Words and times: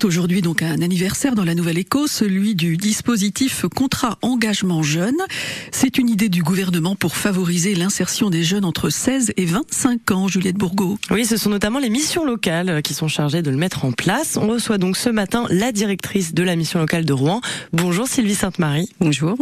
fête 0.00 0.04
aujourd'hui 0.06 0.40
donc 0.40 0.62
un 0.62 0.80
anniversaire 0.80 1.34
dans 1.34 1.44
la 1.44 1.54
Nouvelle-Éco, 1.54 2.06
celui 2.06 2.54
du 2.54 2.76
dispositif 2.76 3.66
contrat 3.74 4.18
engagement 4.22 4.82
jeune. 4.82 5.16
C'est 5.72 5.98
une 5.98 6.08
idée 6.08 6.28
du 6.28 6.42
gouvernement 6.42 6.94
pour 6.94 7.16
favoriser 7.16 7.74
l'insertion 7.74 8.30
des 8.30 8.42
jeunes 8.42 8.64
entre 8.64 8.88
16 8.88 9.32
et 9.36 9.44
25 9.44 10.10
ans, 10.12 10.28
Juliette 10.28 10.56
Bourgault. 10.56 10.98
Oui, 11.10 11.26
ce 11.26 11.36
sont 11.36 11.50
notamment 11.50 11.78
les 11.78 11.90
missions 11.90 12.24
locales 12.24 12.82
qui 12.82 12.94
sont 12.94 13.08
chargées 13.08 13.42
de 13.42 13.50
le 13.50 13.56
mettre 13.56 13.84
en 13.84 13.92
place. 13.92 14.38
On 14.40 14.46
reçoit 14.48 14.78
donc 14.78 14.96
ce 14.96 15.10
matin 15.10 15.44
la 15.50 15.72
directrice 15.72 16.32
de 16.34 16.42
la 16.42 16.56
mission 16.56 16.78
locale 16.78 17.04
de 17.04 17.12
Rouen. 17.12 17.40
Bonjour 17.72 18.06
Sylvie 18.06 18.34
Sainte-Marie. 18.34 18.88
Bonjour. 19.00 19.36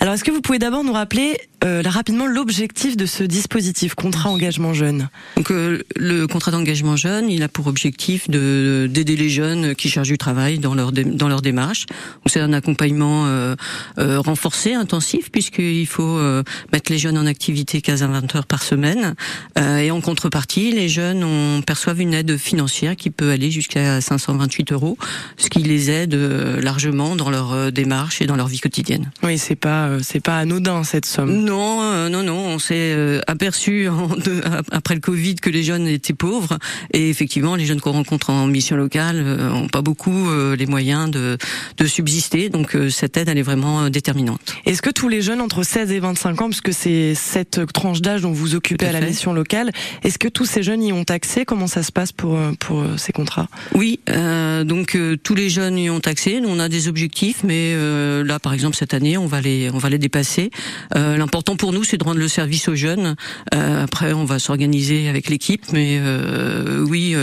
Alors, 0.00 0.14
est-ce 0.14 0.24
que 0.24 0.32
vous 0.32 0.40
pouvez 0.42 0.58
d'abord 0.58 0.84
nous 0.84 0.92
rappeler 0.92 1.38
euh, 1.64 1.82
rapidement 1.84 2.26
l'objectif 2.26 2.96
de 2.96 3.06
ce 3.06 3.24
dispositif 3.24 3.94
contrat 3.94 4.30
engagement 4.30 4.74
jeune 4.74 5.08
Donc 5.36 5.50
euh, 5.50 5.82
le 5.96 6.26
contrat 6.26 6.50
d'engagement 6.50 6.96
jeune, 6.96 7.30
il 7.30 7.42
a 7.42 7.48
pour 7.48 7.66
objectif 7.66 8.28
de 8.28 8.88
d'aider 8.90 9.16
les 9.16 9.28
jeunes 9.28 9.74
qui 9.74 9.88
cherchent 9.88 10.08
du 10.08 10.18
travail 10.18 10.58
dans 10.58 10.74
leur 10.74 10.92
dans 10.92 11.28
leur 11.28 11.42
démarche. 11.42 11.86
c'est 12.26 12.40
un 12.40 12.52
accompagnement 12.52 13.26
euh, 13.26 13.56
euh, 13.98 14.20
renforcé, 14.20 14.74
intensif, 14.74 15.30
puisqu'il 15.30 15.86
faut 15.86 16.18
euh, 16.18 16.42
mettre 16.72 16.90
les 16.92 16.98
jeunes 16.98 17.18
en 17.18 17.26
activité 17.26 17.80
15 17.80 18.02
à 18.02 18.06
20 18.08 18.36
heures 18.36 18.46
par 18.46 18.62
semaine. 18.62 19.14
et 19.56 19.90
en 19.90 20.00
contrepartie, 20.00 20.72
les 20.72 20.88
jeunes 20.88 21.24
on 21.24 21.62
perçoivent 21.62 22.00
une 22.00 22.14
aide 22.14 22.36
financière 22.36 22.96
qui 22.96 23.10
peut 23.10 23.30
aller 23.30 23.50
jusqu'à 23.50 24.00
528 24.00 24.72
euros, 24.72 24.96
ce 25.36 25.48
qui 25.48 25.60
les 25.60 25.90
aide 25.90 26.14
largement 26.14 27.16
dans 27.16 27.30
leur 27.30 27.72
démarche 27.72 28.20
et 28.20 28.26
dans 28.26 28.36
leur 28.36 28.48
vie 28.48 28.60
quotidienne. 28.60 29.10
Oui, 29.22 29.38
c'est 29.38 29.56
pas 29.56 29.98
c'est 30.02 30.20
pas 30.20 30.38
anodin 30.38 30.84
cette 30.84 31.06
somme. 31.06 31.44
Non, 31.44 31.53
non, 32.10 32.22
non. 32.22 32.54
On 32.54 32.58
s'est 32.58 33.20
aperçu 33.26 33.88
en 33.88 34.08
après 34.70 34.94
le 34.94 35.00
Covid 35.00 35.36
que 35.36 35.50
les 35.50 35.62
jeunes 35.62 35.86
étaient 35.86 36.14
pauvres 36.14 36.58
et 36.92 37.10
effectivement 37.10 37.56
les 37.56 37.66
jeunes 37.66 37.80
qu'on 37.80 37.92
rencontre 37.92 38.30
en 38.30 38.46
mission 38.46 38.76
locale 38.76 39.22
euh, 39.24 39.50
ont 39.50 39.68
pas 39.68 39.82
beaucoup 39.82 40.30
euh, 40.30 40.56
les 40.56 40.66
moyens 40.66 41.10
de, 41.10 41.38
de 41.76 41.86
subsister. 41.86 42.48
Donc 42.48 42.74
euh, 42.74 42.90
cette 42.90 43.16
aide, 43.16 43.28
elle 43.28 43.38
est 43.38 43.42
vraiment 43.42 43.88
déterminante. 43.90 44.40
Est-ce 44.66 44.82
que 44.82 44.90
tous 44.90 45.08
les 45.08 45.22
jeunes 45.22 45.40
entre 45.40 45.62
16 45.62 45.92
et 45.92 46.00
25 46.00 46.42
ans, 46.42 46.48
puisque 46.48 46.72
c'est 46.72 47.14
cette 47.14 47.72
tranche 47.72 48.00
d'âge 48.00 48.22
dont 48.22 48.32
vous 48.32 48.54
occupez 48.54 48.86
à, 48.86 48.92
la 48.92 49.00
mission 49.00 49.32
locale, 49.32 49.70
est-ce 50.02 50.18
que 50.18 50.28
tous 50.28 50.46
ces 50.46 50.62
jeunes 50.62 50.82
y 50.82 50.92
ont 50.92 51.04
accès? 51.08 51.44
Comment 51.44 51.66
ça 51.66 51.82
se 51.82 51.92
passe 51.92 52.12
pour 52.12 52.38
pour 52.60 52.84
ces 52.96 53.12
contrats? 53.12 53.48
Oui, 53.74 54.00
euh, 54.10 54.64
donc 54.64 54.96
tous 55.22 55.34
les 55.34 55.50
jeunes 55.50 55.78
y 55.78 55.90
ont 55.90 56.00
accès. 56.04 56.40
Nous, 56.40 56.48
on 56.48 56.58
a 56.58 56.68
des 56.68 56.88
objectifs, 56.88 57.42
mais 57.44 57.74
là, 58.24 58.38
par 58.38 58.54
exemple, 58.54 58.76
cette 58.76 58.94
année, 58.94 59.16
on 59.18 59.26
va 59.26 59.40
les 59.40 59.70
on 59.72 59.78
va 59.78 59.90
les 59.90 59.98
dépasser. 59.98 60.50
L'important 60.94 61.43
pour 61.44 61.72
nous, 61.72 61.84
c'est 61.84 61.96
de 61.96 62.04
rendre 62.04 62.18
le 62.18 62.28
service 62.28 62.68
aux 62.68 62.74
jeunes. 62.74 63.16
après, 63.52 64.12
on 64.12 64.24
va 64.24 64.38
s'organiser 64.38 65.08
avec 65.08 65.28
l'équipe, 65.28 65.64
mais 65.72 66.00
oui, 66.88 67.14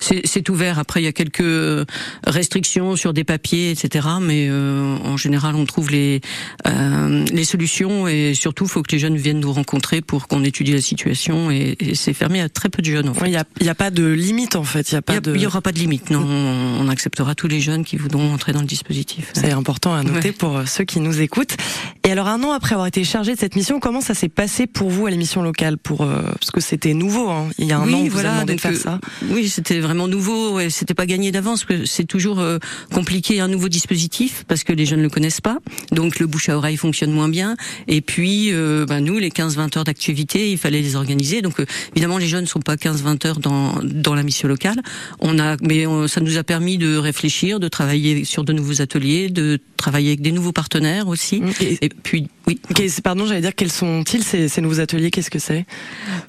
c'est 0.00 0.48
ouvert. 0.48 0.78
Après, 0.78 1.00
il 1.00 1.04
y 1.04 1.08
a 1.08 1.12
quelques 1.12 1.86
restrictions 2.26 2.96
sur 2.96 3.12
des 3.12 3.24
papiers, 3.24 3.70
etc. 3.70 4.08
Mais 4.20 4.46
euh, 4.48 4.96
en 5.04 5.16
général, 5.16 5.54
on 5.54 5.64
trouve 5.64 5.90
les 5.90 6.20
euh, 6.66 7.24
les 7.32 7.44
solutions 7.44 8.08
et 8.08 8.34
surtout, 8.34 8.64
il 8.64 8.70
faut 8.70 8.82
que 8.82 8.92
les 8.92 8.98
jeunes 8.98 9.16
viennent 9.16 9.40
nous 9.40 9.52
rencontrer 9.52 10.00
pour 10.00 10.28
qu'on 10.28 10.44
étudie 10.44 10.72
la 10.72 10.80
situation. 10.80 11.50
Et, 11.50 11.76
c'est 11.94 12.12
fermé 12.12 12.40
à 12.40 12.48
très 12.48 12.68
peu 12.68 12.82
de 12.82 12.86
jeunes. 12.86 13.12
Il 13.24 13.30
n'y 13.30 13.68
a, 13.68 13.74
pas 13.74 13.90
de 13.90 14.04
limite 14.04 14.56
en 14.56 14.64
fait. 14.64 14.90
Il 14.90 14.94
y 14.94 14.98
a 14.98 15.02
pas 15.02 15.14
Il 15.24 15.40
y 15.40 15.46
aura 15.46 15.60
pas 15.60 15.72
de 15.72 15.78
limite. 15.78 16.10
Non, 16.10 16.24
on, 16.24 16.88
acceptera 16.88 17.34
tous 17.34 17.48
les 17.48 17.60
jeunes 17.60 17.84
qui 17.84 17.96
voudront 17.96 18.32
entrer 18.32 18.52
dans 18.52 18.60
le 18.60 18.66
dispositif. 18.66 19.30
C'est 19.34 19.50
important 19.50 19.94
à 19.94 20.02
noter 20.02 20.32
pour 20.32 20.62
ceux 20.66 20.84
qui 20.84 21.00
nous 21.00 21.20
écoutent. 21.20 21.56
Et 22.04 22.12
alors, 22.12 22.28
un 22.28 22.42
an 22.44 22.52
après 22.52 22.74
avoir 22.74 22.86
été 22.86 23.02
chargé 23.02 23.34
de 23.34 23.38
cette 23.38 23.55
mission, 23.56 23.80
comment 23.80 24.00
ça 24.00 24.14
s'est 24.14 24.28
passé 24.28 24.66
pour 24.66 24.90
vous 24.90 25.06
à 25.06 25.10
l'émission 25.10 25.42
locale 25.42 25.78
Pour 25.78 26.02
euh, 26.02 26.22
parce 26.22 26.50
que 26.50 26.60
c'était 26.60 26.94
nouveau. 26.94 27.30
Hein. 27.30 27.48
Il 27.58 27.66
y 27.66 27.72
a 27.72 27.78
un 27.78 27.92
an, 27.92 28.02
vous 28.04 28.10
voilà, 28.10 28.34
demandé 28.34 28.54
de 28.54 28.60
faire 28.60 28.76
ça. 28.76 29.00
Oui, 29.30 29.48
c'était 29.48 29.80
vraiment 29.80 30.08
nouveau. 30.08 30.54
Ouais, 30.54 30.70
c'était 30.70 30.94
pas 30.94 31.06
gagné 31.06 31.32
d'avance 31.32 31.64
parce 31.64 31.80
que 31.80 31.86
c'est 31.86 32.04
toujours 32.04 32.38
euh, 32.38 32.58
compliqué 32.92 33.40
un 33.40 33.48
nouveau 33.48 33.68
dispositif 33.68 34.44
parce 34.46 34.62
que 34.62 34.72
les 34.72 34.84
jeunes 34.84 34.98
ne 34.98 35.04
le 35.04 35.10
connaissent 35.10 35.40
pas. 35.40 35.58
Donc 35.90 36.18
le 36.18 36.26
bouche 36.26 36.50
à 36.50 36.56
oreille 36.56 36.76
fonctionne 36.76 37.10
moins 37.12 37.28
bien. 37.28 37.56
Et 37.88 38.02
puis 38.02 38.52
euh, 38.52 38.84
ben, 38.86 39.00
nous, 39.00 39.18
les 39.18 39.30
15-20 39.30 39.78
heures 39.78 39.84
d'activité, 39.84 40.52
il 40.52 40.58
fallait 40.58 40.82
les 40.82 40.94
organiser. 40.94 41.40
Donc 41.40 41.58
euh, 41.58 41.66
évidemment, 41.94 42.18
les 42.18 42.28
jeunes 42.28 42.42
ne 42.42 42.48
sont 42.48 42.60
pas 42.60 42.76
15-20 42.76 43.26
heures 43.26 43.40
dans 43.40 43.80
dans 43.82 44.14
la 44.14 44.22
mission 44.22 44.48
locale. 44.48 44.82
On 45.20 45.38
a, 45.38 45.56
mais 45.62 45.86
ça 46.08 46.20
nous 46.20 46.36
a 46.36 46.44
permis 46.44 46.76
de 46.76 46.96
réfléchir, 46.96 47.58
de 47.58 47.68
travailler 47.68 48.24
sur 48.24 48.44
de 48.44 48.52
nouveaux 48.52 48.82
ateliers, 48.82 49.30
de 49.30 49.58
travailler 49.78 50.10
avec 50.10 50.20
des 50.20 50.32
nouveaux 50.32 50.52
partenaires 50.52 51.08
aussi. 51.08 51.40
Mmh. 51.40 51.52
Et, 51.80 51.88
puis 51.88 52.28
oui. 52.46 52.60
Pardon, 53.02 53.26
j'allais 53.26 53.40
dire 53.40 53.54
quels 53.54 53.72
sont-ils 53.72 54.22
ces, 54.22 54.48
ces 54.48 54.60
nouveaux 54.60 54.80
ateliers 54.80 55.10
Qu'est-ce 55.10 55.30
que 55.30 55.38
c'est? 55.38 55.66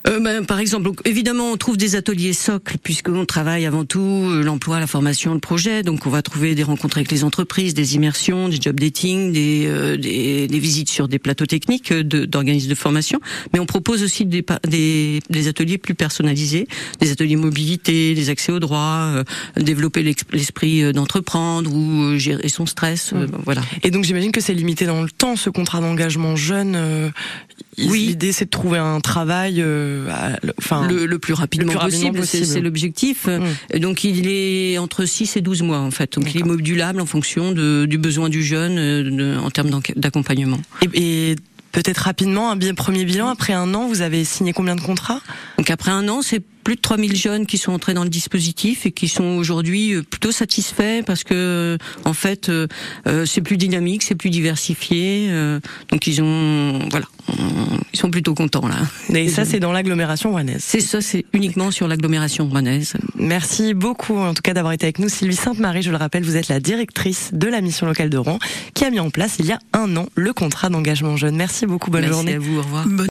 Euh, 0.07 0.19
ben, 0.19 0.45
Par 0.45 0.59
exemple, 0.59 0.89
évidemment, 1.05 1.51
on 1.51 1.57
trouve 1.57 1.77
des 1.77 1.95
ateliers 1.95 2.33
socles 2.33 2.77
puisqu'on 2.81 3.25
travaille 3.25 3.65
avant 3.65 3.85
tout 3.85 4.29
l'emploi, 4.43 4.79
la 4.79 4.87
formation, 4.87 5.33
le 5.33 5.39
projet. 5.39 5.83
Donc 5.83 6.07
on 6.07 6.09
va 6.09 6.21
trouver 6.21 6.55
des 6.55 6.63
rencontres 6.63 6.97
avec 6.97 7.11
les 7.11 7.23
entreprises, 7.23 7.73
des 7.73 7.95
immersions, 7.95 8.49
des 8.49 8.59
job 8.59 8.79
dating, 8.79 9.31
des, 9.31 9.65
euh, 9.67 9.97
des, 9.97 10.47
des, 10.47 10.59
visites 10.59 10.89
sur 10.89 11.07
des 11.07 11.19
plateaux 11.19 11.45
techniques 11.45 11.93
d'organismes 11.93 12.69
de, 12.69 12.75
formation. 12.75 13.19
Mais 13.53 13.59
on 13.59 13.65
propose 13.65 14.01
aussi 14.01 14.25
des, 14.25 14.43
des, 14.67 15.19
des 15.29 15.47
ateliers 15.47 15.77
plus 15.77 15.95
personnalisés, 15.95 16.67
des 16.99 17.11
ateliers 17.11 17.35
mobilité, 17.35 18.15
des 18.15 18.29
accès 18.29 18.51
aux 18.51 18.59
droits, 18.59 19.11
euh, 19.15 19.23
développer 19.55 20.03
l'esprit 20.31 20.83
euh, 20.83 20.93
d'entreprendre 20.93 21.71
ou 21.73 22.17
gérer 22.17 22.49
son 22.49 22.65
stress. 22.65 23.13
Mmh. 23.13 23.27
voilà. 23.45 23.61
Et 23.83 23.91
donc 23.91 24.03
j'imagine 24.03 24.31
que 24.31 24.41
c'est 24.41 24.53
limité 24.53 24.85
dans 24.85 25.03
le 25.03 25.09
temps 25.09 25.35
ce 25.35 25.49
contrat 25.49 25.79
d'engagement? 25.79 26.06
Jeune. 26.35 27.11
oui. 27.77 28.07
L'idée 28.07 28.31
c'est 28.31 28.45
de 28.45 28.49
trouver 28.49 28.77
un 28.77 28.99
travail, 28.99 29.63
enfin 30.57 30.87
le, 30.87 31.17
plus 31.17 31.33
rapidement, 31.33 31.73
possible. 31.73 32.25
C'est 32.25 32.61
l'objectif. 32.61 33.27
Mmh. 33.27 33.43
Et 33.71 33.79
donc 33.79 34.03
il 34.03 34.27
est 34.27 34.77
entre 34.77 35.05
6 35.05 35.37
et 35.37 35.41
12 35.41 35.63
mois 35.63 35.79
en 35.79 35.91
fait. 35.91 36.17
Donc 36.17 36.33
il 36.33 36.41
est 36.41 36.45
modulable 36.45 37.01
en 37.01 37.05
fonction 37.05 37.51
de, 37.51 37.85
du 37.85 37.97
besoin 37.97 38.29
du 38.29 38.43
jeune 38.43 38.77
euh, 38.77 39.39
en 39.39 39.49
termes 39.49 39.69
d'accompagnement. 39.95 40.59
Et, 40.93 41.31
et 41.31 41.35
peut-être 41.71 41.99
rapidement, 41.99 42.51
un 42.51 42.73
premier 42.73 43.05
bilan, 43.05 43.27
après 43.27 43.53
un 43.53 43.73
an, 43.73 43.87
vous 43.87 44.01
avez 44.01 44.23
signé 44.23 44.53
combien 44.53 44.75
de 44.75 44.81
contrats? 44.81 45.21
Donc 45.57 45.69
après 45.69 45.91
un 45.91 46.07
an, 46.09 46.21
c'est 46.21 46.41
plus 46.67 46.75
de 46.75 46.81
3000 46.81 47.15
jeunes 47.15 47.45
qui 47.45 47.57
sont 47.57 47.71
entrés 47.71 47.93
dans 47.93 48.03
le 48.03 48.09
dispositif 48.09 48.85
et 48.85 48.91
qui 48.91 49.07
sont 49.07 49.37
aujourd'hui 49.37 49.93
euh, 49.93 50.01
plutôt 50.01 50.33
satisfaits 50.33 51.01
parce 51.05 51.23
que 51.23 51.77
en 52.03 52.11
fait 52.11 52.49
euh, 52.49 52.67
c'est 53.25 53.39
plus 53.39 53.55
dynamique, 53.55 54.03
c'est 54.03 54.15
plus 54.15 54.29
diversifié. 54.29 55.29
donc 55.89 56.07
ils 56.07 56.21
ont 56.21 56.79
voilà, 56.91 57.05
ils 57.93 57.97
sont 57.97 58.11
plutôt 58.11 58.33
contents 58.33 58.67
là. 58.67 58.75
Et 59.17 59.29
ça 59.29 59.45
c'est 59.45 59.61
dans 59.61 59.71
l'agglomération 59.71 60.31
rouennaise. 60.31 60.61
C'est 60.61 60.81
ça, 60.81 60.99
c'est 60.99 61.23
uniquement 61.31 61.71
sur 61.71 61.87
l'agglomération 61.87 62.49
rouennaise. 62.49 62.95
Merci 63.15 63.73
beaucoup 63.73 64.17
en 64.17 64.33
tout 64.33 64.41
cas 64.41 64.53
d'avoir 64.53 64.73
été 64.73 64.87
avec 64.87 64.99
nous 64.99 65.07
Sylvie 65.07 65.37
Sainte-Marie, 65.37 65.83
je 65.83 65.91
le 65.91 65.95
rappelle, 65.95 66.25
vous 66.25 66.35
êtes 66.35 66.49
la 66.49 66.59
directrice 66.59 67.29
de 67.31 67.47
la 67.47 67.61
mission 67.61 67.85
locale 67.85 68.09
de 68.09 68.17
Rouen 68.17 68.39
qui 68.73 68.83
a 68.83 68.89
mis 68.89 68.99
en 68.99 69.09
place 69.09 69.37
il 69.39 69.45
y 69.45 69.53
a 69.53 69.59
un 69.71 69.95
an 69.95 70.07
le 70.15 70.33
contrat 70.33 70.67
d'engagement 70.67 71.15
jeune. 71.15 71.37
Merci 71.37 71.65
beaucoup, 71.65 71.91
bonne 71.91 72.01
Merci 72.01 72.13
journée. 72.13 72.33
à 72.33 72.39
vous, 72.39 72.57
au 72.57 72.61
revoir. 72.61 72.85